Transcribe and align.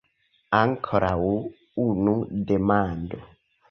Ankoraŭ 0.59 1.13
unu 1.87 2.19
demando! 2.51 3.27